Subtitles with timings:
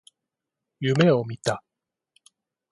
[0.79, 1.63] 夢を見た。